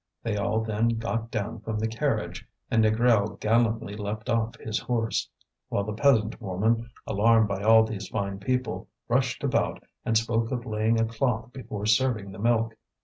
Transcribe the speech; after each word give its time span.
They 0.23 0.35
all 0.35 0.61
then 0.61 0.89
got 0.97 1.29
down 1.29 1.59
from 1.59 1.77
the 1.77 1.87
carriage, 1.87 2.49
and 2.71 2.83
Négrel 2.83 3.39
gallantly 3.39 3.93
leapt 3.95 4.31
off 4.31 4.55
his 4.55 4.79
horse; 4.79 5.29
while 5.69 5.83
the 5.83 5.93
peasant 5.93 6.41
woman, 6.41 6.89
alarmed 7.05 7.47
by 7.47 7.61
all 7.61 7.83
these 7.83 8.07
fine 8.07 8.39
people, 8.39 8.87
rushed 9.07 9.43
about, 9.43 9.83
and 10.03 10.17
spoke 10.17 10.51
of 10.51 10.65
laying 10.65 10.99
a 10.99 11.05
cloth 11.05 11.53
before 11.53 11.85
serving 11.85 12.31
the 12.31 12.39
milk. 12.39 12.75